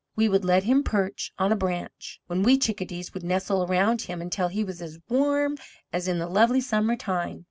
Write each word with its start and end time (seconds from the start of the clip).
We 0.15 0.27
would 0.27 0.43
let 0.43 0.63
him 0.63 0.81
perch 0.81 1.31
on 1.37 1.51
a 1.51 1.55
branch, 1.55 2.21
when 2.25 2.41
we 2.41 2.57
Chickadees 2.57 3.13
would 3.13 3.21
nestle 3.21 3.61
around 3.61 4.01
him 4.01 4.19
until 4.19 4.47
he 4.47 4.63
was 4.63 4.81
as 4.81 4.97
warm 5.07 5.59
as 5.93 6.07
in 6.07 6.17
the 6.17 6.25
lovely 6.25 6.59
summer 6.59 6.95
tine. 6.95 7.39